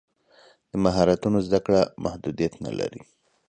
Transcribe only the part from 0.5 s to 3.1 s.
د مهارتونو زده کړه محدودیت نه لري.